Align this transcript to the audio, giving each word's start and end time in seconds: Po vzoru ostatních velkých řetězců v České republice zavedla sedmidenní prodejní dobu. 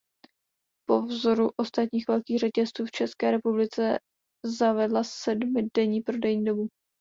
Po 0.89 1.01
vzoru 1.01 1.49
ostatních 1.59 2.05
velkých 2.07 2.39
řetězců 2.39 2.85
v 2.85 2.91
České 2.91 3.31
republice 3.31 3.99
zavedla 4.45 5.03
sedmidenní 5.03 6.01
prodejní 6.01 6.43
dobu. 6.43 6.67